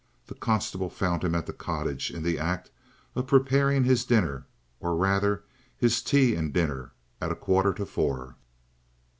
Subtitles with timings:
[0.25, 2.71] The constable found him at the cottage, in the act
[3.13, 4.47] of preparing his dinner,
[4.79, 5.43] or rather
[5.77, 6.89] his tea and dinner,
[7.21, 8.35] at a quarter to four.